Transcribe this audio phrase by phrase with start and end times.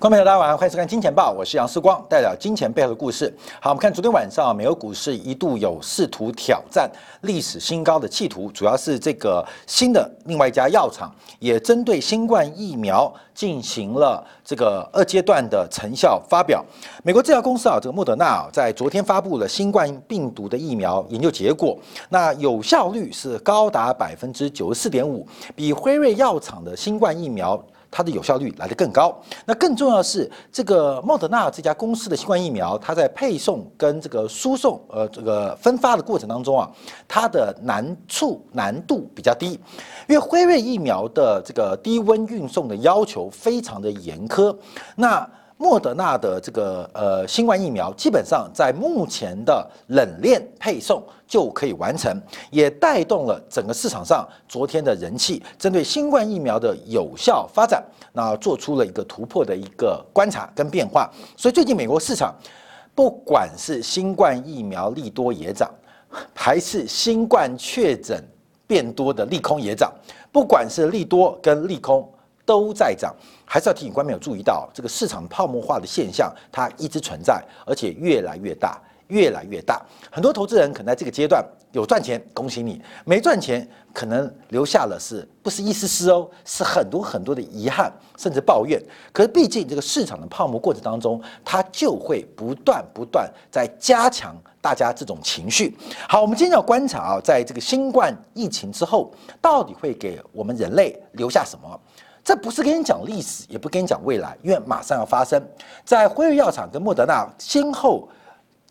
[0.00, 3.30] 观众朋友，大家晚上好，欢迎收看《金钱报》，我是杨世光，代表金钱背后的故事。
[3.60, 6.90] 好，我们看昨天晚上，美国股市一度有试图挑战
[7.20, 16.64] 历史新高的企图，主要是这个新的另外一家药厂也针对新冠疫苗进行了这个二阶段的成效发表。
[17.04, 21.76] 美国制药公司啊，这个莫德纳啊，在昨天发布了新冠病毒的疫苗研究结果，
[22.08, 27.62] 那有效率是高达百分之九十四点五，比辉瑞药厂的新冠疫苗。
[27.90, 29.18] 它的有效率来得更高。
[29.44, 36.70] 那更重要的是，这个莫德纳这家公司的新冠疫苗，它在配送跟这个输送，呃，这个分发的过程当中啊，
[37.08, 39.58] 它的难处难度比较低，
[40.08, 44.56] 因为辉瑞疫苗的这个低温运送的要求非常的严苛。
[44.96, 45.28] 那
[45.60, 52.18] 莫德纳的这个呃新冠疫苗，基本上在目前的冷链配送就可以完成，
[52.50, 55.42] 也带动了整个市场上昨天的人气。
[55.58, 61.10] 针对新冠疫苗的有效发展，那做出了一个突破的一个观察跟变化。
[61.36, 62.34] 所以最近美国市场，
[62.94, 65.70] 不管是新冠疫苗利多也涨，
[66.34, 68.24] 还是新冠确诊
[68.66, 69.92] 变多的利空也涨，
[70.32, 72.10] 不管是利多跟利空。
[72.50, 79.80] 都在涨，还是要提醒观众有注意到这个市场泡沫化的现象，它一直存在，而且越来越大，越来越大。
[80.10, 88.82] 很多投资人可能在这个阶段有赚钱，恭喜你；没赚钱，可能留下了是不是一丝丝哦，是很多很多的遗憾，甚至抱怨。
[89.12, 95.76] 可是毕竟这个市场的泡沫过程当中，它就会不断不断在加强大家这种情绪。
[96.08, 101.80] 好，我们今天要观察啊，在这个新冠疫情之后，到底会给我们人类留下什么？
[102.22, 105.42] 这不是跟你讲历史，也不跟你讲未来，因为马上要发生。
[105.84, 108.08] 在辉瑞药厂跟莫德纳先后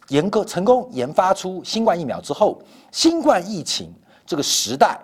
[0.09, 2.61] 研究成功研发出新冠疫苗之后，
[2.91, 3.93] 新冠疫情
[4.25, 4.99] 这个时代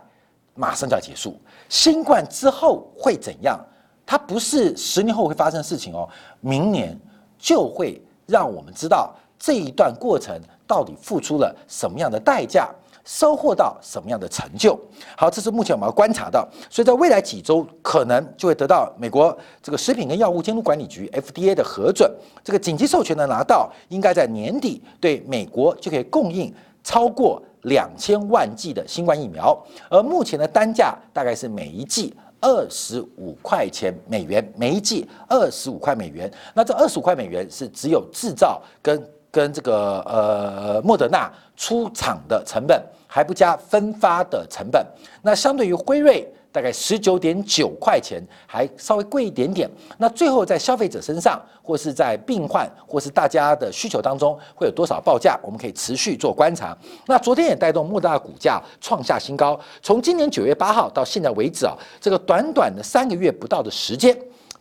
[0.53, 1.39] 马上就要结束。
[1.69, 3.59] 新冠之后会怎样？
[4.05, 6.07] 它不是十年后会发生的事情哦，
[6.39, 6.95] 明年
[7.39, 12.69] 就会让我们知道这一段过程到底付出了什么样的代价。
[13.05, 14.77] 收获到什么样的成就？
[15.16, 22.11] 好，这是目前我们要观察到，所以在未来几周可能就会得到美国这个食品跟药物监督管理局 FDA 的核准，
[22.43, 29.55] 这个紧急授权的拿到，应该在年底对美国就可以供应超过两千万剂的新冠疫苗，
[29.89, 36.31] 而目前的单价大概是每一剂二十五块钱美元，每一剂二十五块美元。
[36.53, 38.99] 那这二十五块美元是只有制造跟
[39.35, 42.81] 跟这个呃莫德纳出厂的成本。
[43.07, 44.85] 还不加分发的成本，
[45.22, 49.69] 那相对于辉瑞大概十九点九块钱，还稍微贵一点点。
[49.97, 55.40] 那最后在消费者身上，或是在病患，或是大家的需求当中，会有多少报价？
[55.41, 56.78] 我们可以持续做观察。
[57.06, 64.13] 那昨天也带动莫大股价创下新高，从今年九月八号到现在为止啊，这个短短的三个月不到的时间。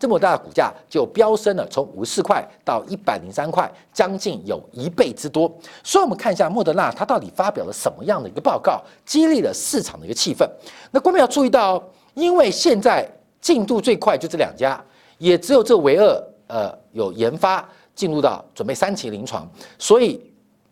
[0.04, 5.50] 这么大的股价就飙升了，从五十四块到一百零三块，将近有一倍之多。
[5.82, 10.46] 所以，我们看一下莫德纳它到底发表了什么样的一个报告，激励了市场的一个气氛。
[10.90, 11.82] 那观众要注意到，
[12.12, 13.10] 因为现在
[13.40, 14.78] 进度最快就这两家，
[15.16, 20.30] 也只有这唯二呃有研发进入到准备三期临床，所以。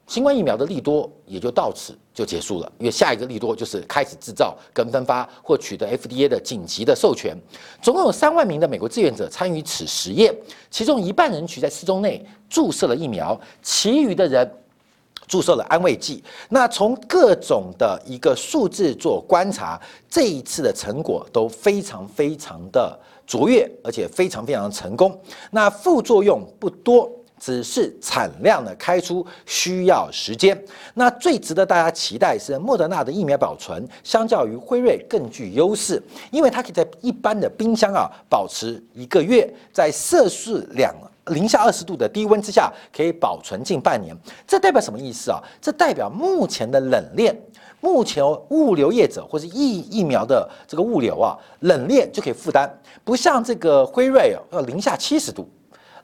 [0.08, 7.34] 新冠疫苗的利多也就到此就结束了，因为下一个利多就是开始制造跟分发或取得 FDA 的紧急的授权。
[7.80, 10.34] 总共有三万名的美国志愿者参与此实验，
[10.70, 14.50] 其中一半人群在四周内注射了疫苗，其余的人
[15.26, 16.22] 注射了安慰剂。
[16.50, 19.80] 那从各种的一个数字做观察，
[20.10, 25.18] 这一次的成果都非常非常的卓越，而且非常非常的成功。
[25.50, 27.10] 那副作用不多。
[27.42, 30.56] 只是产量的开出需要时间。
[30.94, 36.00] 那最值得大家期待是莫德纳的疫苗保存，相较于辉瑞更具优势，
[36.30, 40.94] 因为它可以在一般的冰箱啊保持一个月，在摄氏两
[41.26, 44.16] 零下二十度的低温之下可以保存近半年。
[44.46, 45.42] 这代表什么意思啊？
[45.60, 47.36] 这代表目前的冷链，
[47.80, 52.72] 目前物流业者或是疫疫苗的这个物流啊，冷链就可以负担，
[53.02, 55.48] 不像这个辉瑞啊要零下七十度。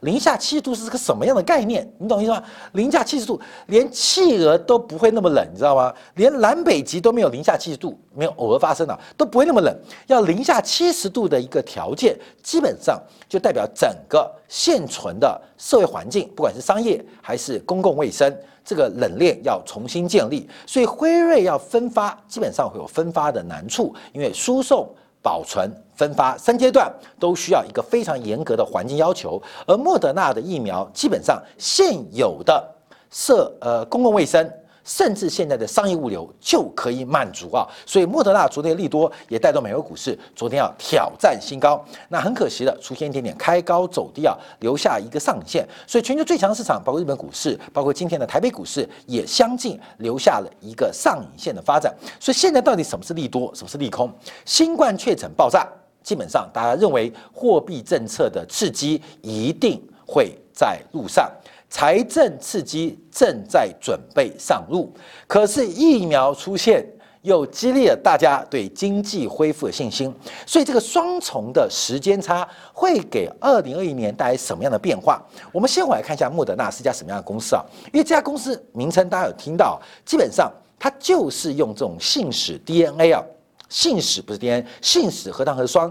[0.00, 1.90] 零下七十度是个什么样的概念？
[1.98, 2.42] 你懂意思吗？
[2.72, 5.92] 零下七十度，连企鹅都不会那么冷，你知道吗？
[6.14, 9.76] 连南北极都没有零下七十度，没有偶尔发生的，都不会那么冷。
[10.06, 18.32] 要零下七十度的一个条件，基本上就代表整个现存的社会环境，不管是商业还是公共卫生，
[18.64, 20.48] 这个冷链要重新建立。
[20.66, 24.88] 所以辉瑞要分发，基本上会有分发的难处，因为输送。
[25.22, 32.62] 保存、分发三阶段都需要一个非常严格的环境要求，而莫德纳的疫苗基本上现有的
[33.10, 34.50] 设呃公共卫生
[34.88, 37.68] 甚至现在的商业物流就可以满足啊。
[37.84, 41.84] 所以莫德纳昨天利多也带动美国股市昨天要挑战新高。
[42.08, 45.68] 那很可惜的，出现一点点开高走低啊，留下一个上影线。
[45.86, 51.94] 所以全球最强市场，包括日本股市，包括今天的台北股市，也相继留下了一个上影线的发展。
[52.18, 54.10] 所以现在到底什么是利多，什么是利空？
[54.46, 55.68] 新冠确诊爆炸，
[56.02, 61.30] 基本上大家认为货币政策的刺激一定会在路上，
[61.68, 64.92] 财政刺激正在准备上路。
[65.26, 66.86] 可是疫苗出现。
[67.22, 70.14] 又激励了大家对经济恢复的信心，
[70.46, 75.20] 所以这个双重的时间差会给二零二一年带来什么样的变化？
[75.52, 77.62] 我们先回来看一下莫德纳是一家什么样的公司啊？
[77.92, 83.20] 因为这家公司名称大家有听到，基本上它就是用这种信使 DNA 啊，
[83.68, 85.90] 信使不是 DNA，信使核糖核酸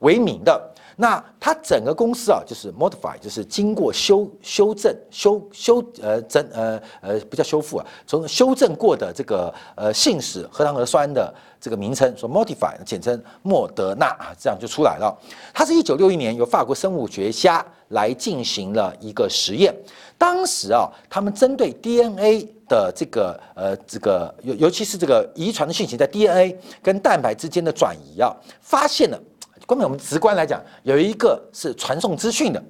[0.00, 0.74] 为名的。
[0.98, 15.14] 那它整个公司啊，就是 modify，就是经过修修正、修修呃整呃呃不叫修复啊，从修正过的这个呃信使核糖核酸的这个名称，说 modify，简称莫德纳啊，这样就出来了。
[15.52, 19.74] 它是一九六一年由法国生物学家来进行了一个实验，
[20.16, 29.20] 当时啊，他们针对 DNA 的这个呃这个尤尤其是这个遗传的信息在 DNA 跟蛋白之间的转移啊，发现了。
[29.66, 32.62] 根本我们直观来讲，有一个是传送资讯的，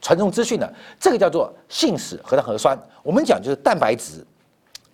[0.00, 2.78] 传送资讯的，这个叫做信使核糖核酸。
[3.02, 4.24] 我们讲就是蛋白质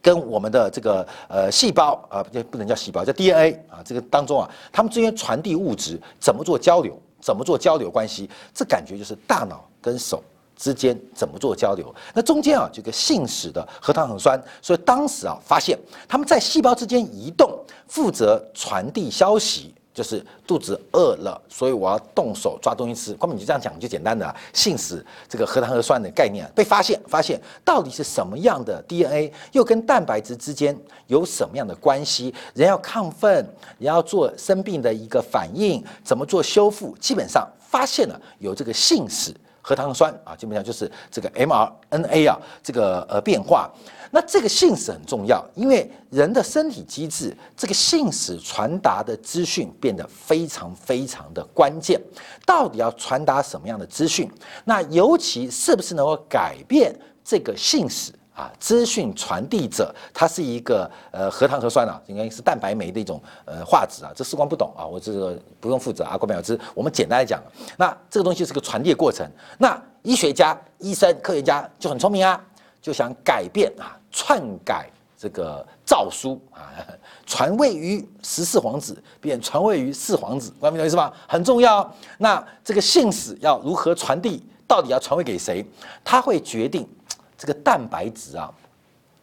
[0.02, 8.28] 跟我们的这个呃细胞啊，不不能叫细胞，叫 DNA 啊，这个当中啊，它们之间传递物质怎么做交流，怎么做交流关系？
[8.54, 10.22] 这感觉就是大脑跟手
[10.56, 11.93] 之间怎么做交流。
[12.14, 17.58] 那中间啊，这个信使的核糖核酸，所以当时啊，发现他们在细胞之间移动，
[17.88, 19.75] 负责传递消息。
[19.96, 23.14] 就是肚子饿了，所以我要动手抓东西吃。
[23.14, 32.34] 光本你就这样讲就简单的，信使这个核糖核酸的概念被发现，发现到底是什么样的 DNA，又跟蛋白质之间有什么样的关系？
[32.52, 33.34] 人要亢奋，
[33.78, 36.94] 人要做生病的一个反应，怎么做修复？
[37.00, 43.70] 基本上发现了有这个信使核糖核酸啊，基本上就是这个 mRNA 啊，这个呃变化。
[44.11, 52.00] 那这个信使很重要，因为人的身体机制，这个信使传达的资讯变得非常非常的关键。
[52.44, 54.31] 到底要传达什么样的资讯？
[54.64, 56.94] 那尤其是不是能够改变
[57.25, 58.53] 这个信使啊？
[58.61, 64.12] 资讯传递者，它是一个呃核糖核酸啊，应该是蛋白酶的一种呃化质啊。
[64.14, 66.17] 这事光不懂啊，我这个不用负责啊。
[66.17, 67.43] 郭淼之，我们简单来讲，
[67.76, 69.29] 那这个东西是个传递过程。
[69.58, 72.41] 那医学家、医生、科学家就很聪明啊。
[72.86, 74.88] 就想改变啊，篡改
[75.18, 76.70] 这个诏书啊，
[77.26, 81.12] 传位于十四皇子，变传位于四皇子，明白意思吗？
[81.26, 81.92] 很重要。
[82.16, 84.40] 那这个信使要如何传递？
[84.68, 85.66] 到底要传位给谁？
[86.04, 86.88] 他会决定
[87.36, 88.54] 这个蛋白质啊，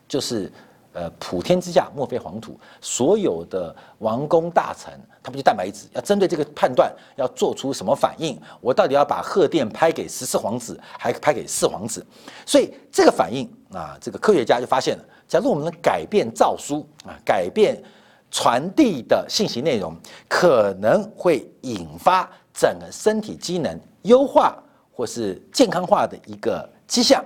[0.10, 0.52] 就是。
[0.96, 4.94] 呃，普天之下莫非黄土，所有的王公大臣，
[5.24, 5.88] 他不就蛋白质？
[5.94, 8.38] 要针对这个判断，要做出什么反应？
[8.60, 12.06] 我到底要把贺电拍给十四皇子，还拍给四皇子？
[12.46, 17.82] 所以这个反应啊，这个科学家就发现了，假如我们能改变诏书啊，改变
[18.30, 19.96] 传递的信息内容，
[20.28, 24.62] 可能会引发整个身体机能优化
[24.92, 27.24] 或是健康化的一个迹象。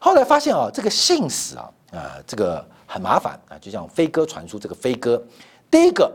[0.00, 2.64] 后来发现啊，这个信使啊，啊，这个。
[2.92, 5.22] 很麻烦啊，就像飞鸽传书，这个飞鸽，
[5.70, 6.12] 第一个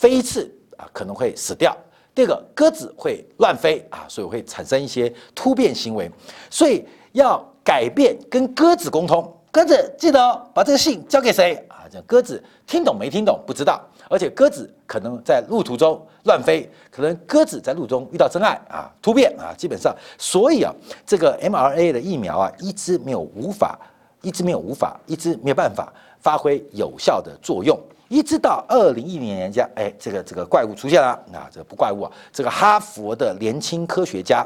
[0.00, 1.76] 飞一次啊可能会死掉，
[2.14, 6.10] 第二个鸽子会乱飞啊，所以会产生一些突变行为，
[6.48, 11.54] 所以要改变跟鸽子沟通，鸽子记得，把这个信交给谁？
[11.68, 11.84] 啊？
[11.92, 13.78] 这鸽子听懂没听懂不知道，
[14.08, 23.78] 而且鸽子可能在路途中乱飞，可能鸽子在路中遇到真爱啊，突变啊，基本上，所以啊，这个 mRNA 的疫苗啊，一直没有无法。
[24.22, 25.90] 一直没有无法，一直没有办法
[26.20, 27.74] 发挥有效的作用，
[28.10, 34.44] 一直到二零一零年家，哎，这个这个怪物出现了，啊，这个不怪物啊，这个哈佛的年轻科学家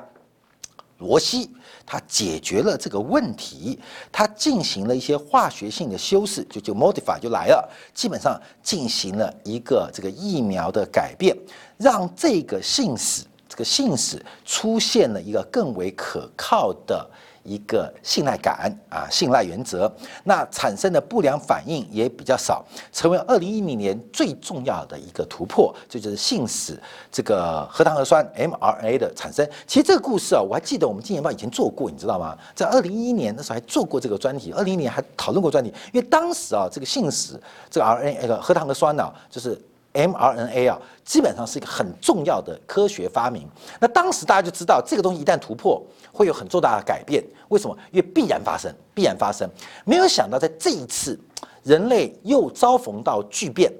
[0.99, 1.51] 罗西，
[1.87, 3.81] 他解决了这个问题，
[4.13, 11.35] 他进行了一些化学性的修饰，就就 modify 就来了，基本上进行了一个这个疫苗的改变，
[11.79, 17.09] 让这个信使这个信使出现了一个更为可靠的。
[17.45, 19.91] 一个信赖感啊，信赖原则，
[20.25, 26.77] 那产生的不良反应也比较少，成为二零一零年最重要的一个突破，这就是信使
[27.13, 29.49] 这个核糖核酸 mRNA 的产生。
[29.67, 32.37] 其实这个故事啊，我还记得我们金钱报以前做过，你知道吗？
[32.55, 39.61] 在二零一一年的时候还做过这个专题，二零一年还讨论过专题，因为当时啊，这个信使这个 RNA 那个核糖核酸呢，就是。
[39.95, 43.49] mRNA 啊，基本上是一个很重要的科学发明。
[43.81, 45.83] 那当时大家就知道，这个东西一旦突破，
[46.13, 47.25] 会有很重大的改变。
[47.49, 47.77] 为什么？
[47.93, 49.49] 因为必然发生，必然发生。
[49.85, 51.19] 没有想到，在这一次
[51.63, 53.73] 人类又遭逢到巨变，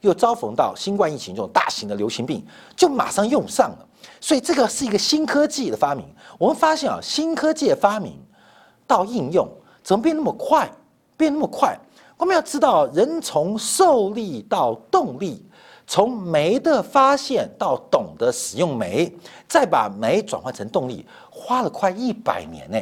[0.00, 2.46] 又遭逢到新冠疫情这种大型的流行病，
[2.76, 3.88] 就马上用上了。
[4.20, 6.06] 所以这个是一个新科技的发明。
[6.38, 8.16] 我们发现啊，新科技的发明
[8.86, 9.48] 到应用
[9.82, 10.70] 怎么变那么快？
[11.16, 11.76] 变那么快？
[12.18, 15.44] 我们要知道，人从受力到动力，
[15.86, 19.12] 从煤的发现到懂得使用煤，
[19.48, 22.78] 再把煤转换成动力，花了快一百年呢。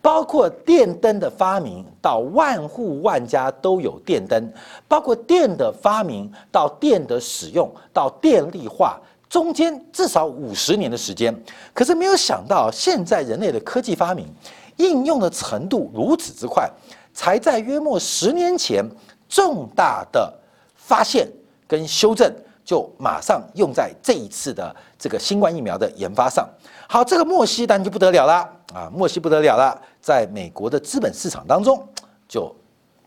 [0.00, 4.52] 包括电灯的发明到万户万家都有电灯，
[4.86, 11.34] 包括电的发明到电的使用到电力化，中间至少五十年的时间。
[11.74, 14.28] 可是没有想到，现在人类的科技发明
[14.76, 16.70] 应用的程度如此之快，
[17.12, 18.84] 才在约莫十年前
[19.28, 20.32] 重大的
[20.76, 21.26] 发现
[21.66, 22.32] 跟修正，
[22.64, 26.48] 就马上用在这一次的这个新冠疫苗的研发上。
[26.88, 29.80] 好，这个墨西当然就不得了了啊，墨西不得了了。
[30.00, 31.84] 在美国的资本市场当中，
[32.28, 32.54] 就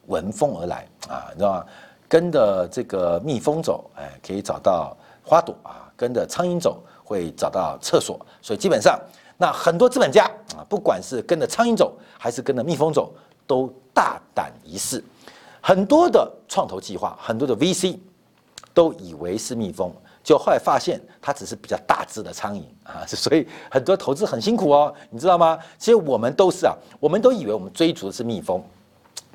[0.07, 1.65] 闻风而来啊，你知道吗？
[2.09, 8.19] 跟着这个蜜蜂走，哎，可以找到花朵啊；跟着苍蝇走，会找到厕所。
[8.41, 8.99] 所以基本上，
[9.37, 10.25] 那很多资本家
[10.57, 13.13] 啊，不管是跟着苍蝇走，还是跟着蜜蜂走，
[13.45, 15.03] 都大胆一试。
[15.61, 17.97] 很多的创投计划，很多的 VC
[18.73, 19.93] 都以为是蜜蜂。
[20.21, 25.57] 就后来发现，它只是比较大只的苍蝇啊， 所以很多投资很辛苦哦，你知道吗？
[25.77, 28.61] 其实我们都是啊，我们都以为我们追逐的是蜜蜂，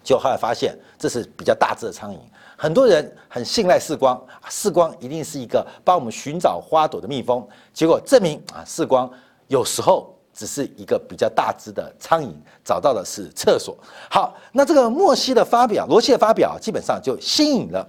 [0.04, 2.18] 就后来发现这是比较大只的苍蝇。
[2.56, 9.10] 很多人很信赖视光，视光一定是一个帮我们寻找花朵的蜜蜂，结果证明啊，视光
[9.48, 12.30] 有时候只是一个比较大只的苍蝇，
[12.62, 13.76] 找到的是厕所。
[14.08, 17.84] 好，那这个莫西的发表，罗西的发表，基本上就吸引了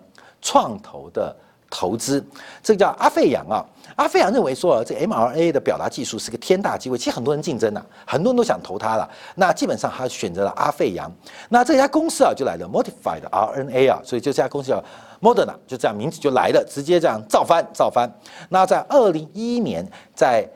[0.45, 1.35] 创投的。
[1.67, 2.23] 投资，
[2.63, 3.65] 这个叫阿费扬啊。
[3.97, 6.97] 阿费扬认为说，这 mRNA 的表达技术是个天大机会。
[6.97, 9.09] 其实很多人竞争啊，很多人都想投它了。
[9.33, 11.11] 那基本上他选择了阿费扬。
[11.49, 14.81] 那这家公司啊，就来了 Modified RNA 啊，所以就这家公司叫
[15.19, 18.09] Moderna，就这样名字就来了，直接这样造翻造翻。
[18.47, 20.47] 那在二零一一年，在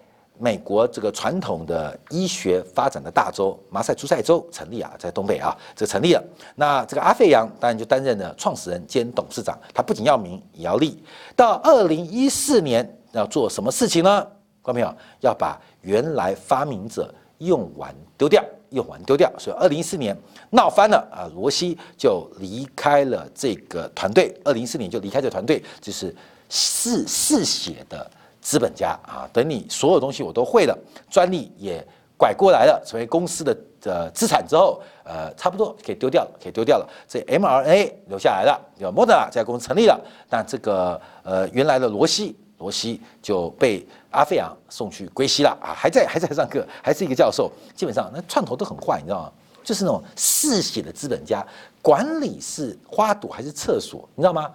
[0.41, 6.24] 美国这个传统的医学发展的大州马赛诸塞州成立啊，在东北啊，这成立了。
[6.55, 9.60] 那这个阿费扬当然就担任了创始人兼董事长。
[9.74, 11.03] 他不仅要名也要利。
[11.36, 14.25] 到二零一四年要做什么事情呢？
[14.62, 19.29] 观众朋友要把原来发明者用完丢掉，用完丢掉。
[19.38, 20.17] 所以二零一四年
[20.51, 24.34] 闹翻了啊，罗西就离开了这个团队。
[24.46, 26.15] 二零一四年就离开这个团队，就是
[26.48, 28.10] 嗜嗜血的。
[28.50, 30.75] 资本家啊，等你所有东西我都会了，
[31.08, 31.86] 专利也
[32.18, 36.89] 拐过来了，成为公司的呃资产之后，呃，差不多可以丢掉了，可以丢掉了。
[37.08, 47.51] 这 mRNA 留下来了，有 Moderna 这家公司成立了，但这个呃原来的罗西，罗西就被阿费扬送去归西了啊，还在还在上课，还是一个教授。
[47.75, 49.32] 基本上那串头都很坏，你知道吗？
[49.63, 51.46] 就是那种嗜血的资本家，
[51.84, 54.51] 管理是花朵还是厕所，你知道吗？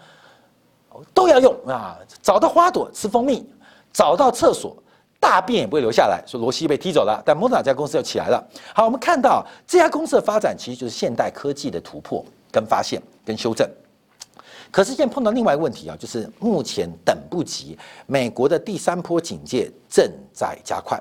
[1.12, 3.44] 都要用啊，找到花朵吃蜂蜜。
[3.94, 4.76] 找到厕所，
[5.20, 8.44] 大便也不会留下来，说罗西被踢走了，但莫纳这家公司又起来了。
[8.74, 13.66] 好，我们看到这家公司的发展其实就是现代科技的突破、跟发现、跟修正。
[14.72, 21.00] 可是现在碰到另外一个问题啊，就是目前等不及，美国的第三波警戒正在加快，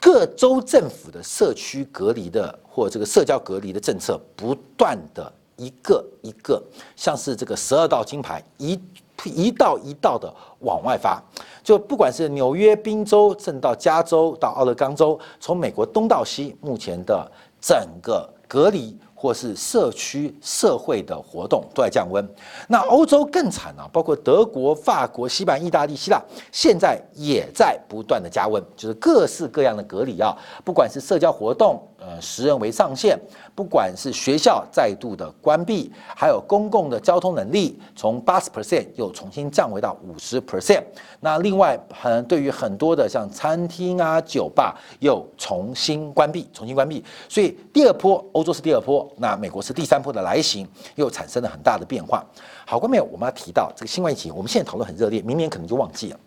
[0.00, 6.62] 各州政府的社区隔离的或这个社交隔离的政策不断的一个一个，
[6.96, 8.80] 像是这个十二道金牌一。
[9.28, 11.22] 一道一道的往外发，
[11.62, 22.26] 就不管是纽约、宾州，甚到加州、到奥勒冈州，从美国东到西，目前的整个隔离或是社区社会的活动都在降温。
[22.68, 30.34] 那欧洲更惨啊，包括德国、法国、西班牙、意大利、希腊，现在也在不断的加温，就是各式各样的隔离啊，
[30.64, 31.80] 不管是社交活动。
[32.02, 33.18] 呃，十人为上限，
[33.54, 40.82] 不管是学校再度的关闭，还有公共的交通能力从八十 percent 又重新降回到五十 percent。
[41.20, 47.04] 那另外，很对于很多的像餐厅啊、酒吧又重新关闭，重新关闭。
[47.28, 52.24] 所以第二波，欧洲是第二波，那美国是第三波的来袭，又产生了很大的变化。
[52.66, 53.04] 好，过没有？
[53.12, 56.18] 我们要提到这个新冠疫情，我们现在讨论很热烈，明年可能就忘记了。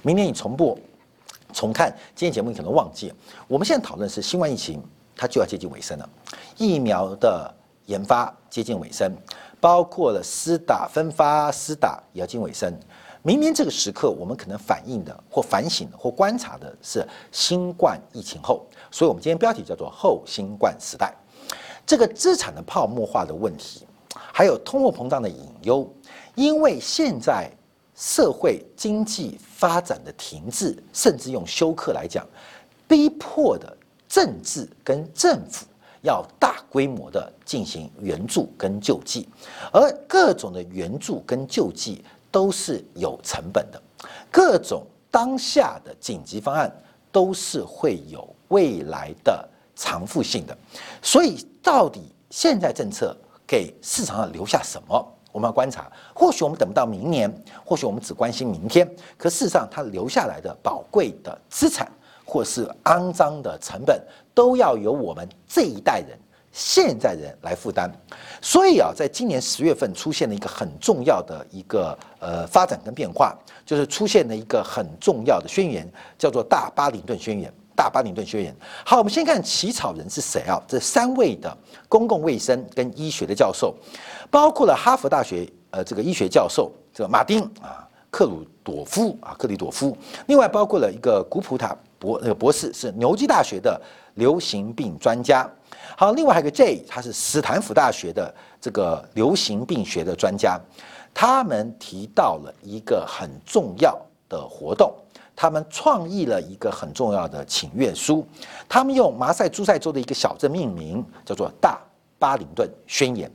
[0.00, 0.74] 明年你重播、
[1.52, 3.14] 重看今天节目，你可能忘记了。
[3.46, 4.82] 我们现在讨论是新冠疫情。
[5.16, 6.08] 它就要接近尾声了，
[6.56, 7.52] 疫苗的
[7.86, 9.12] 研发接近尾声，
[9.60, 12.72] 包括了施打、分发、施打也要进尾声。
[13.22, 21.14] 明年这个时刻，我们可能反映的或反省的或观察的是新冠疫情后，所以我们今天标题叫做“后新冠时代”。
[21.86, 25.88] 这个资产的泡沫化的问题，还有通货膨胀的隐忧，
[26.34, 27.48] 因为现在
[27.94, 32.26] 社会经济发展的停滞，甚至用休克来讲，
[32.88, 33.76] 逼迫的。
[34.12, 35.64] 政治跟政府
[36.02, 39.26] 要大规模的进行援助跟救济，
[39.72, 43.80] 而各种的援助跟救济都是有成本的，
[44.30, 46.70] 各种当下的紧急方案
[47.10, 50.54] 都是会有未来的偿付性的，
[51.00, 53.16] 所以到底现在政策
[53.46, 55.02] 给市场上留下什么？
[55.32, 61.90] 我们要观察，或许我们等不到明年，或许我们只关心明天，可事实上它留下来的宝贵的资产，
[62.24, 64.00] 或是肮脏的成本，
[64.34, 66.18] 都要由我们这一代人、
[66.52, 67.90] 现在人来负担。
[68.40, 77.50] 所以啊，在今年十月份出现了一个很重要的一个呃发展跟变化，就是出现了一个很重要的宣言，叫做《大巴林顿宣言》。
[77.74, 78.54] 大巴林顿宣言。
[78.84, 80.62] 好，我们先看起草人是谁啊？
[80.68, 81.56] 这三位的
[81.88, 83.74] 公共卫生跟医学的教授，
[84.30, 93.80] 包括了哈佛大学呃这个医学教授这个马丁啊克鲁朵夫啊克里朵夫，另外包括了一个古普塔博那个博士是牛津大学的
[94.14, 95.48] 流行病专家。
[95.96, 100.60] 好，另外还有个 J，他是斯坦福大学的这个流行病学的专家。
[101.14, 103.96] 他们提到了一个很重要
[104.28, 104.92] 的活动。
[105.36, 108.26] 他们创意了一个很重要的请愿书，
[108.68, 111.80] 他们用马赛诸塞州的一个小镇命名，叫做大
[112.18, 113.30] 巴林顿宣言，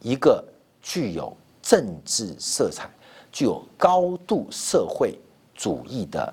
[0.00, 0.42] 一个
[0.80, 2.88] 具有政治色彩、
[3.30, 5.18] 具有高度社会
[5.54, 6.32] 主义的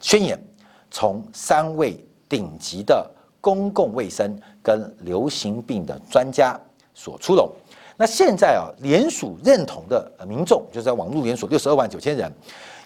[0.00, 0.42] 宣言，
[0.90, 3.08] 从三位顶级的
[3.40, 6.58] 公共卫生跟流行病的专家
[6.94, 7.50] 所出笼。
[7.96, 12.32] 那现在啊，联署认同的民众，就是在网络联署六十二万九千人，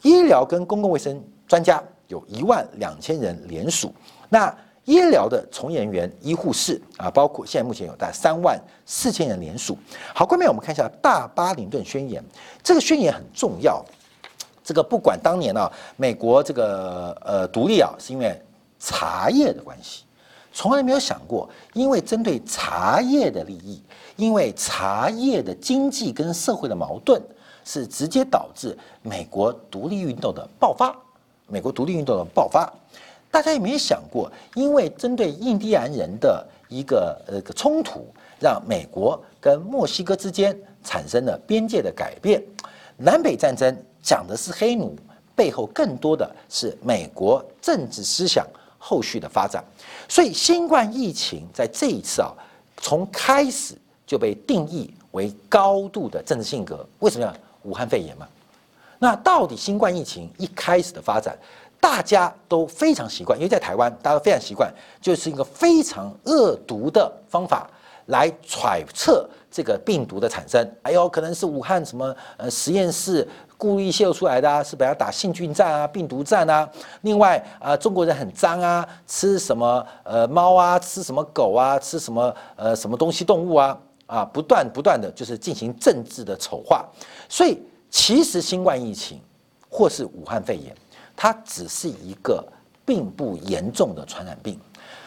[0.03, 1.23] 医疗跟公共卫生。
[1.47, 3.93] 专家有一万两千人联署，
[4.31, 4.53] 那
[4.87, 9.77] 医疗的从业人员、医护士啊，包括现在目前有大三万四千人联署。
[10.15, 12.25] 好，下面我们看一下大巴林顿宣言，
[12.63, 13.85] 这个宣言很重要。
[14.65, 18.41] 这个不管当年啊，美国这个呃独立啊，是因为
[18.81, 20.05] 茶叶的关系，
[20.53, 23.83] 从来没有想过，因为针对茶叶的利益，
[24.17, 27.21] 因为茶叶的经济跟社会的矛盾，
[27.65, 30.97] 是直接导致美国独立运动的爆发。
[31.47, 32.73] 美国独立运动的爆发，
[33.31, 34.33] 大家有没有想过？
[34.55, 38.07] 因为针对印第安人的一个呃冲突，
[38.41, 42.43] 让美国跟墨西哥之间产生了边界的改变。
[42.97, 44.95] 南北战争讲的是黑奴，
[45.35, 48.47] 背后更多的是美国政治思想
[48.79, 49.65] 后续的发展。
[50.09, 52.31] 所以新冠疫情在这一次啊，
[52.77, 53.75] 从开始
[54.07, 56.87] 就被定义为高度的政治性格。
[56.99, 57.35] 为什么呀？
[57.63, 58.29] 武汉肺炎嘛。
[58.99, 61.37] 那到底新冠疫情一开始的发展，
[61.81, 67.69] 大家都非常习惯，因为在台湾，大家都非常习惯，就是一个非常恶毒的方法
[68.07, 70.67] 来揣测这个病毒的产生。
[70.83, 76.69] 哎呦，可能是武汉什么呃实验室故意泄露出来的，啊，是本来打细菌战啊、病毒战啊。
[77.03, 86.85] 另外啊，中国人很脏啊，吃什么呃猫啊，吃什么狗啊，吃什么呃什么东西动物啊啊，不断不断的就是进行政治的丑化，
[87.29, 87.61] 所以。
[87.97, 89.21] 其实新冠疫情
[89.71, 90.75] 或是武汉肺炎，
[91.15, 92.45] 它只是一个
[92.85, 94.59] 并不严重的传染病，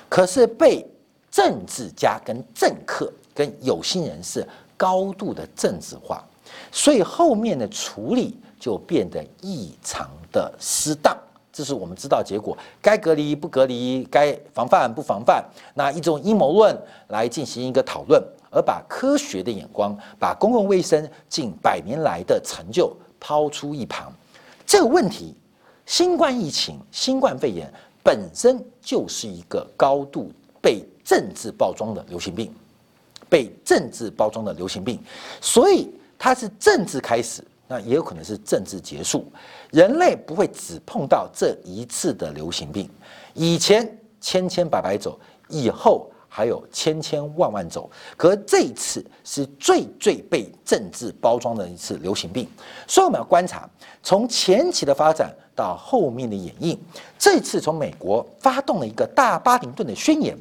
[0.07, 0.89] 可是被
[1.29, 6.23] 政治家、跟政客、跟有心人士高度的政治化，
[6.71, 11.15] 所以后面的处理就变得异常的失当。
[11.51, 18.23] 这是我们知道结果，该隔离不隔离，该防范不防范，那一种阴谋论来进行一个讨论。
[18.49, 24.11] 而把科学的眼光，把公共卫生近百年来的成就抛出一旁，
[24.65, 25.35] 这个问题，
[25.85, 30.31] 新冠疫情、新冠肺炎本身就是一个高度
[30.61, 32.51] 被政治包装的流行病，
[33.27, 34.97] 被政治包装的流行病，
[35.41, 39.31] 所以它是政治开始，那也有可能是政治结束。
[39.71, 42.89] 人类不会只碰到这一次的流行病，
[43.33, 46.09] 以前千千百百走，以后。
[46.29, 52.47] 还有千千万万种，可这一次是最最被政治包装的一次流行病，
[52.85, 53.67] 所以我们要观察
[54.03, 56.77] 从前期的发展到后面的演绎。
[57.17, 60.37] 这次从美国发动了一个大巴林顿的宣言，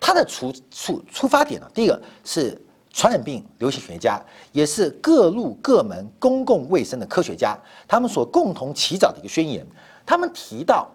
[0.00, 2.60] 它的出出出发点呢，第一个是
[2.94, 4.18] 传染病流行学家，
[4.52, 9.66] 也是各路各门公共卫生的科学家，他们所共同起草的一个宣言，
[10.06, 10.88] 他们提到。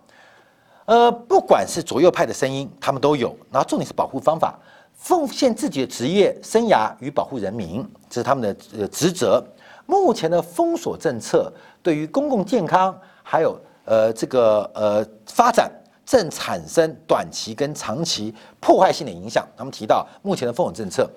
[0.85, 3.37] 呃，不管是左右派的声音，他们都有。
[3.51, 4.57] 然后重点是保护方法，
[4.95, 9.39] 奉献自己的职业生涯与保护人民，这是他们的呃职责。
[9.85, 15.71] 目前的封锁政策对于公共健康还有呃这个呃发展
[16.03, 19.47] 正产生短期跟长期破坏性的影响。
[19.55, 21.07] 他们提到目前的封锁政策，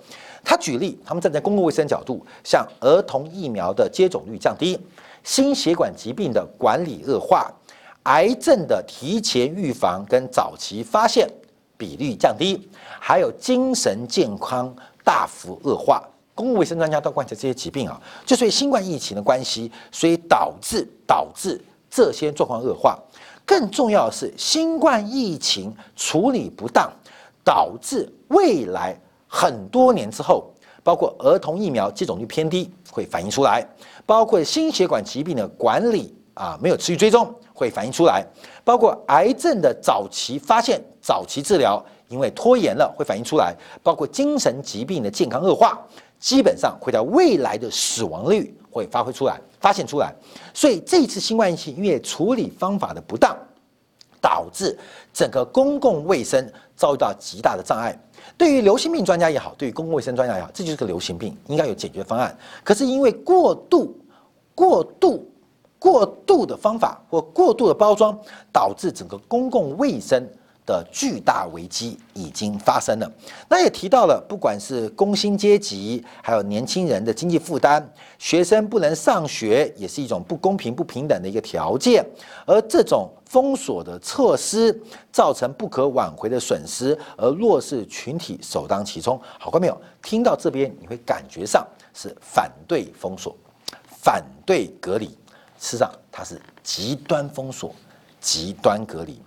[0.45, 4.79] 他举例，他们站在公共卫生角度，像儿童疫苗的接种率降低，
[5.23, 7.51] 心血管疾病的管理恶化。
[8.05, 11.29] 癌症的提前预防跟早期发现
[11.77, 12.69] 比率降低，
[13.01, 14.75] 还有精神健康
[15.05, 16.03] 大幅恶化。
[16.35, 22.99] 公共卫生专家都观察这些疾病啊，就所以新冠疫情的关系，所以导致导致这些状况恶化。
[23.45, 26.91] 更重要的是，新冠疫情处理不当，
[27.45, 28.99] 导致未来
[29.35, 33.66] 很多年之后，包括儿童疫苗接种率偏低会反映出来，
[34.05, 38.23] 包括心血管疾病的管理啊没有持续追踪会反映出来，
[38.62, 45.81] 包括癌症的早期发现、早期治疗因为拖延了会反映出来，包括精神疾病的健康恶化。
[46.21, 50.14] 基本上会在未来的死亡率会发挥出来、发现出来，
[50.55, 53.37] 所以这次新冠疫情因为处理方法的不当，
[54.23, 54.79] 导致
[55.13, 57.95] 整个公共卫生遭遇到极大的障碍。
[58.39, 62.35] 对于流行病专家也好，对于公共卫生专家也好，这就是个流行病，应该有解决方案。
[62.63, 63.95] 可是因为过度、
[64.55, 65.29] 过度、
[65.79, 68.17] 过度的方法或过度的包装，
[68.53, 70.27] 导致整个公共卫生。
[70.64, 73.12] 的巨大危机已经发生了。
[73.48, 77.83] 那也提到了，不管是工薪阶级，还有年轻人的经济负担，
[78.18, 82.05] 学生不能上学，也是一种不公平、不平等的一个条件。
[82.46, 84.79] 而这种封锁的措施，
[85.11, 89.20] 造成不可挽回的损失，而弱势群体首当其冲。
[89.38, 93.37] 好，观众朋友，听到这边，你会感觉上是反对封锁，
[94.03, 95.07] 反对隔离。
[95.59, 97.72] 事实上，它是极端封锁、
[98.20, 99.20] 极端隔离。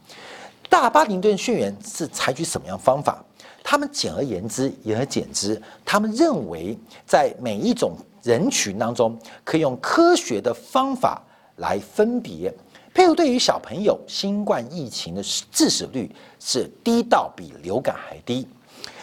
[0.69, 3.23] 大巴林顿宣言是采取什么样方法？
[3.63, 11.21] 他们简而言之，言而简之，他们认为在每一种人群当中，可以用科学的方法
[11.57, 12.53] 来分别。
[12.93, 18.45] 譬如对于小朋友，新冠疫情的致死率是低到比流感还低；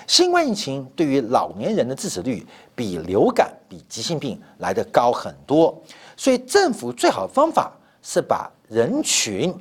[0.06, 5.76] 新冠疫情对于老年人的致死率比流感、比急性病来得高很多。
[6.16, 7.72] 所以政府最好的方法
[8.02, 9.52] 是把人群。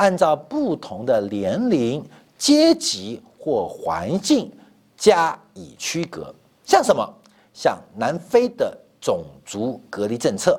[0.00, 2.02] 按照不同的年龄、
[2.38, 4.50] 阶级或环境
[4.96, 6.34] 加以区隔，
[6.64, 7.06] 像什么？
[7.52, 10.58] 像南非的种族隔离政策，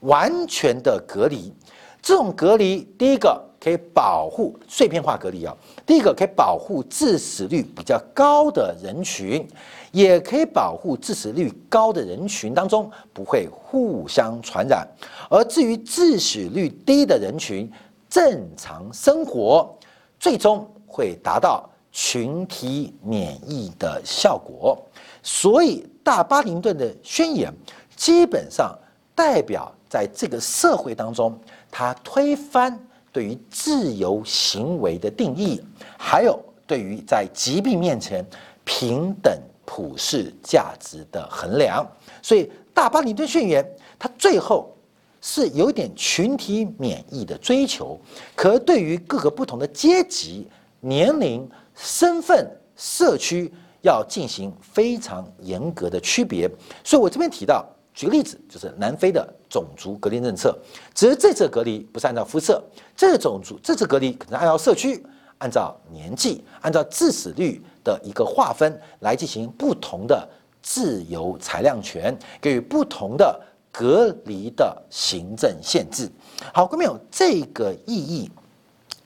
[0.00, 1.52] 完全的隔离。
[2.00, 5.54] 这种隔离，第一个可以保护碎片化隔离啊，
[5.84, 9.46] 第一个可以保护致死率比较高的人群，
[9.90, 14.88] 也可以保护致死率高的人群当中不会互相传染。
[15.28, 17.70] 而至于致死率低的人群，
[18.12, 19.74] 正常生活，
[20.20, 24.78] 最终会达到群体免疫的效果。
[25.22, 27.50] 所以，大巴林顿的宣言
[27.96, 28.78] 基本上
[29.14, 31.34] 代表在这个社会当中，
[31.70, 32.78] 他推翻
[33.10, 35.58] 对于自由行为的定义，
[35.98, 38.22] 还有对于在疾病面前
[38.62, 39.32] 平等
[39.64, 41.82] 普世价值的衡量。
[42.20, 43.66] 所以，大巴林顿宣言
[43.98, 44.68] 它最后。
[45.24, 47.98] 是有点群体免疫的追求，
[48.34, 50.48] 可对于各个不同的阶级、
[50.80, 53.50] 年龄、身份、社区，
[53.82, 56.50] 要进行非常严格的区别。
[56.82, 60.58] 所以我这边提到，举个例子，就是南非的种族隔离政策，
[60.92, 62.60] 只是这次隔离不是按照肤色，
[62.96, 65.06] 这种族这次隔离可能按照社区、
[65.38, 70.28] 按照年纪、按照致死率的一个划分来进行不同的
[70.60, 73.40] 自由裁量权，给予不同的。
[73.72, 76.08] 隔离的行政限制，
[76.52, 78.30] 好，各位朋友，这个意义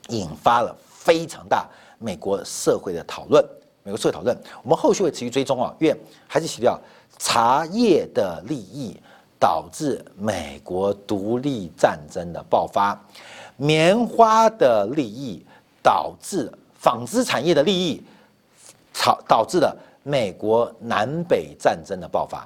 [0.09, 1.65] 引发了非常大
[1.97, 3.43] 美国社会的讨论。
[3.83, 5.73] 美国社会讨论，我们后续会持续追踪啊。
[5.79, 6.77] 因为还是提到
[7.17, 8.93] 茶叶的利益
[9.39, 13.01] 导致美国独立战争的爆发，
[13.55, 15.41] 棉花的利益
[15.81, 18.03] 导致纺织产业的利益，
[18.93, 22.45] 导导致了美国南北战争的爆发。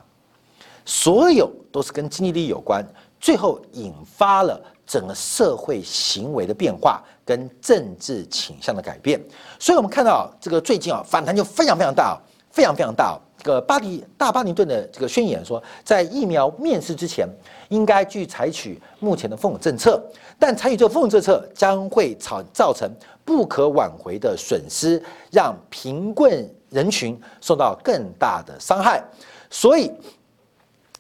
[0.86, 2.86] 所有都是跟经济利益有关，
[3.20, 9.22] 最后引发了整个社会行为的变化跟政治倾向的改变。
[9.60, 13.20] 所以，我们看到这个最近啊，反弹就非常非常大，非常非常大。
[13.38, 17.28] 这个巴黎大巴黎顿的这个宣言说，在疫苗面世之前，
[17.70, 20.04] 应该去采取目前的封锁政策，
[20.38, 22.88] 但采取这个封锁政策将会造造成
[23.24, 29.04] 不可挽回的损失，让贫困人群受到更大的伤害。
[29.50, 29.92] 所以。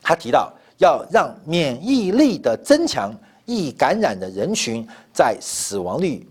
[0.02, 3.14] 他提到要让免疫力的增强，
[3.46, 6.28] 易感染的人群在死亡率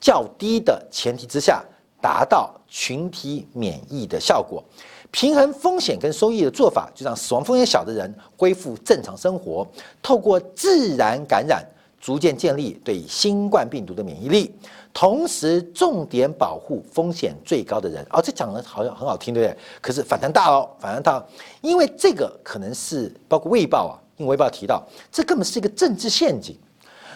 [0.00, 1.64] 较低的前提之下，
[2.00, 4.62] 达到群体免疫的效果。
[5.10, 9.66] 平衡风险跟收益的做法，就让死亡风险小的人恢复正常生活，
[10.00, 11.66] 透过自然感染，
[12.00, 14.52] 逐渐建立对新冠病毒的免疫力。
[14.92, 18.04] 同时，重点保护风险最高的人。
[18.10, 19.56] 哦，这讲的好像很好听，对不对？
[19.80, 21.24] 可是反弹大哦，反弹大，
[21.60, 24.82] 因为这个可能是包括《卫报》啊，因为《卫报》提到，
[25.12, 26.56] 这根本是一个政治陷阱。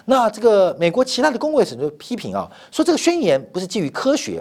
[0.05, 4.41] 那这个美国其他的公卫省就批评啊，说这个宣言不是基于科学，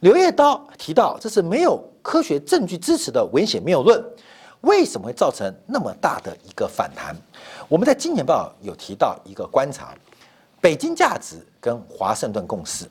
[0.00, 4.02] 刘叶刀提到，这是没有科学证据支持的危险谬论。
[4.62, 7.14] 为什么会造成那么大的一个反弹？
[7.68, 9.94] 我们在《金钱报》有提到一个观察：
[10.60, 12.88] 北京价值跟华盛顿共识，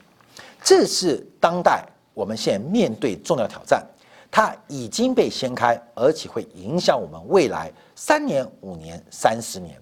[0.64, 3.86] 这是当代我们现在面对重要挑战。
[4.30, 9.78] 它已经被掀开，而且会影响我们未来三年、五年、三十年。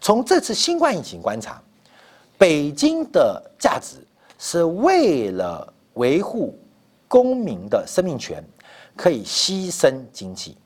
[0.00, 1.62] 从这次新冠疫情观察，
[2.38, 3.96] 北京的价值
[4.38, 6.58] 是为了维护
[7.06, 8.42] 公民的生命权，
[8.96, 10.56] 可以牺牲经济，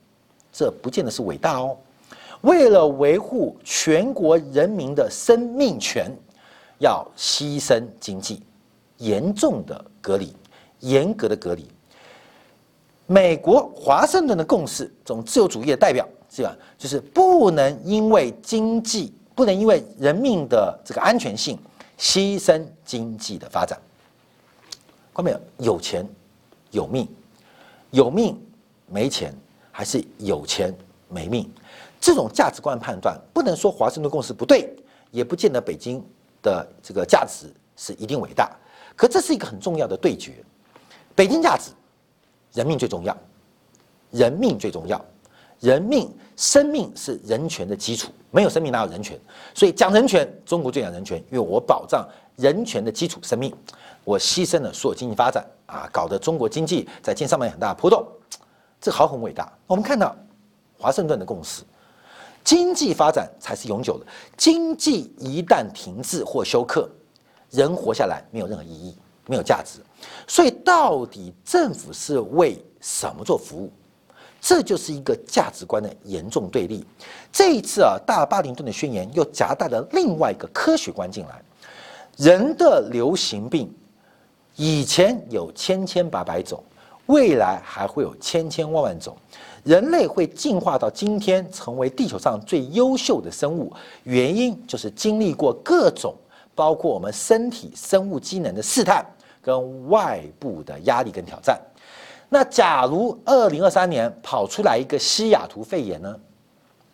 [0.56, 1.76] 这不见得是伟大哦。
[2.40, 6.10] 为了维护全国人民的生命权，
[6.78, 8.42] 要牺牲经济，
[8.96, 10.34] 严重的隔离，
[10.80, 11.68] 严格的隔离。
[13.06, 16.56] 美国华盛顿的共识，这种自由主义的代表是吧？
[16.78, 21.58] 就是不能因为经济，不能因为人命的这个安全性，
[21.98, 23.78] 牺牲经济的发展。
[25.14, 25.40] 看没有？
[25.58, 26.06] 有钱
[26.70, 27.06] 有命，
[27.90, 28.40] 有命
[28.86, 29.34] 没钱，
[29.76, 30.74] 还是有钱
[31.06, 31.46] 没命？
[32.00, 34.74] 这种价值观判断，不能说华盛顿共识不对，
[35.10, 36.02] 也不见得北京
[36.40, 38.50] 的这个价值是一定伟大。
[38.96, 40.42] 可这是一个很重要的对决，
[41.14, 41.72] 北京价值。
[42.54, 43.14] 人命最重要，
[44.12, 44.98] 人命最重要，
[45.60, 49.20] 人命生命是人权的基础，没有生命哪有人权？
[49.52, 53.54] 所以讲人权，中国最讲人权，因为我保障人权的基础生命，
[54.04, 58.06] 我牺牲了所有经济发展啊，搞得中国经济在经上面很大的波动，
[58.80, 59.52] 这好很伟大。
[59.66, 60.16] 我们看到
[60.78, 61.62] 华盛顿的共识，
[62.44, 66.88] 经济发展才是永久的，经济一旦停滞或休克，
[67.50, 68.96] 人活下来没有任何意义。
[69.28, 69.80] 没有价值，
[70.28, 73.72] 所以到底政府是为什么做服务？
[74.40, 76.86] 这就是一个价值观的严重对立。
[77.32, 81.42] 这一次啊，大巴林顿的宣言又夹带了另外一个科学观进来：
[82.16, 83.68] 人的流行病
[84.54, 86.62] 以前有千千百百种，
[87.06, 89.16] 未来还会有千千万万种。
[89.64, 93.72] 人类会进化到今天成为地球上最优秀的生物，
[94.04, 96.14] 原因就是经历过各种
[96.54, 99.04] 包括我们身体生物机能的试探。
[99.42, 101.56] 跟外部的压力跟挑战，
[102.28, 106.16] 那假如二零二三年跑出来一个西雅图肺炎呢，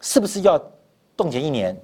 [0.03, 0.63] 是不是要
[1.17, 1.75] 冻结一年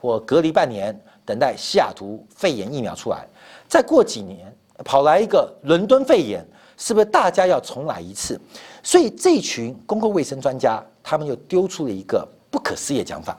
[0.00, 3.26] 或隔离半年，等待西雅图肺炎疫苗出来？
[3.68, 4.50] 再过几年
[4.82, 6.42] 跑来一个伦敦肺炎，
[6.76, 8.40] 是不是大家要重来一次？
[8.82, 13.38] 所以这群公共卫生专家，他们又丢出了一个不可思议的讲法，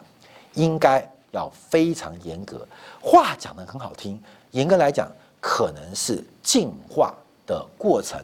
[0.54, 2.68] 应该要非常严格。
[3.02, 4.22] 话讲得很好听，
[4.52, 5.10] 严格来讲。
[5.48, 7.14] 可能是进化
[7.46, 8.20] 的过程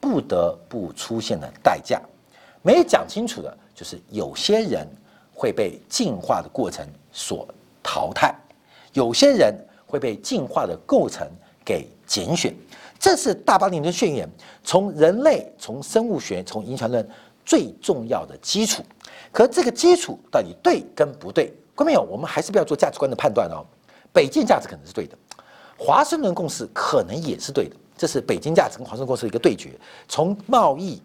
[0.00, 2.00] 不得不出现的代价，
[2.62, 4.88] 没讲清楚的就是有些人
[5.34, 7.46] 会被进化的过程所
[7.82, 8.34] 淘汰，
[8.94, 9.54] 有些人
[9.86, 11.28] 会被进化的构成
[11.62, 12.54] 给拣选。
[13.02, 14.30] 这是大巴黎的宣言
[14.62, 17.04] 从人类、从生物学、从遗传论
[17.44, 18.80] 最重要的基础。
[19.32, 21.52] 可这个基础到底对跟不对？
[21.74, 23.66] 观众朋友，我们还是不要做价值观的判断哦。
[24.12, 25.18] 北京价值可能是对的。
[25.76, 29.72] 华盛顿共识可能也是对的，这是北京价值跟华盛顿共识的一个对决。
[30.06, 31.02] 从贸易，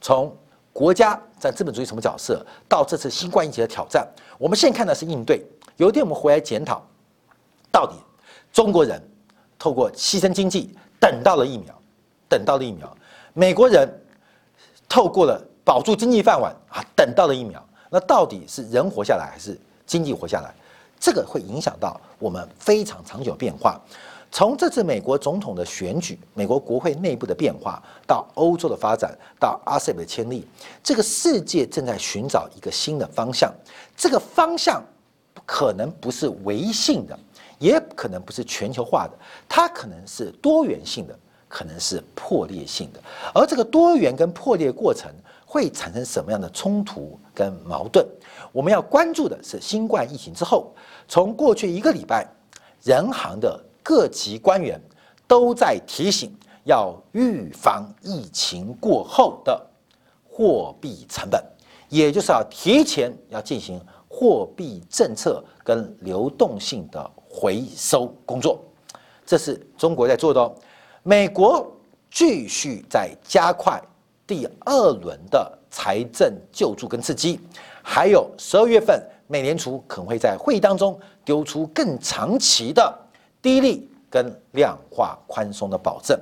[0.00, 0.36] 从
[0.72, 4.04] 国家在资本主义什么角色，到这次新冠疫情的挑战，
[4.38, 5.46] 我们现在看的是应对。
[5.76, 6.84] 有一天我们回来检讨，
[7.70, 7.94] 到底
[8.52, 9.00] 中国人
[9.56, 11.74] 透过牺牲经济等到了疫苗，
[12.28, 12.86] 等到了疫苗；
[13.34, 13.88] 美国人
[14.88, 17.60] 透过了保住经济饭碗啊，等到了疫苗。
[17.90, 20.54] 那到底是人活下来还是经济活下来？
[21.00, 23.80] 这个会影响到我们非常长久变化。
[24.30, 30.46] 从这次美国总统的选举、美国国会内部的变化，到欧洲的发展，到阿塞的迁立，
[30.84, 33.52] 这个世界正在寻找一个新的方向。
[33.96, 34.80] 这个方向
[35.44, 37.18] 可能不是唯性的，
[37.62, 39.12] 也可能不是全球化的，
[39.48, 43.00] 它可能是多元性的，可能是破裂性的。
[43.32, 45.08] 而这个多元跟破裂过程
[45.46, 48.04] 会产生什么样的冲突跟矛盾？
[48.50, 50.74] 我们要关注的是新冠疫情之后。
[51.06, 52.26] 从过去一个礼拜，
[52.82, 54.80] 人行的各级官员
[55.28, 59.64] 都在提醒要预防疫情过后的
[60.28, 61.40] 货币成本，
[61.88, 63.80] 也就是要提前要进行
[64.14, 68.62] 货币政策跟流动性的回收工作。
[69.24, 70.54] 这是中国在做的。
[71.02, 71.66] 美国
[72.10, 73.82] 继续在加快
[74.26, 77.40] 第二轮的财政救助跟刺激，
[77.82, 79.02] 还有十二月份。
[79.28, 82.94] 美联储可能会在会议当中丢出更长期的
[83.40, 86.20] 低利跟量化宽松的保证，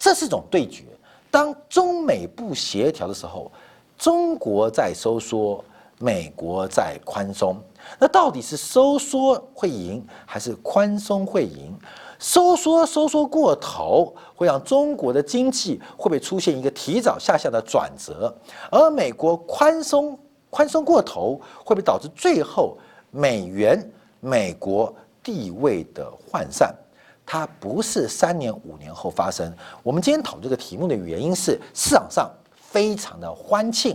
[0.00, 0.82] 这是种对决。
[1.30, 3.52] 当中美不协调的时候，
[3.96, 5.64] 中国在收缩，
[6.02, 7.62] 美国在宽松，
[7.98, 11.78] 那到底是收缩会赢还是宽松会赢？
[12.18, 18.34] 收缩收缩过头，会让中国的经济会不会出现一个提早下降的转折？
[18.70, 22.78] 而美国宽松宽松过头，会不会导致最后
[23.10, 23.78] 美元
[24.20, 26.74] 美国地位的涣散？
[27.26, 29.54] 它不是三年五年后发生。
[29.82, 33.94] 我们今天讨论这个题目的原因是市场上非常的欢庆，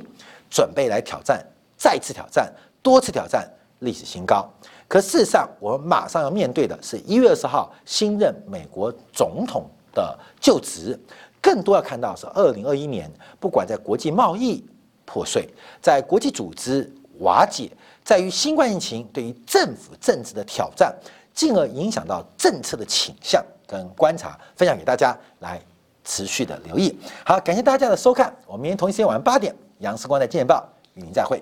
[0.51, 1.45] 准备来挑战，
[1.77, 4.47] 再次挑战，多次挑战历史新高。
[4.87, 10.99] 可事实上，我们马上要面对的是一月二十号新任美国总统的就职，
[11.41, 14.63] 更多要看到是二零二一年，不管在国际贸易
[15.03, 15.49] 破碎，
[15.81, 17.71] 在国际组织瓦解，
[18.03, 20.95] 在于新冠疫情对于政府政治的挑战，
[21.33, 25.59] 进而影响到政策的倾向跟观察，分享给大家来
[26.03, 26.95] 持续的留意。
[27.25, 30.63] 好，感谢大家的收看，我们明天同一时间晚上八点，杨思光的《见报》
[30.99, 31.41] 与您再会。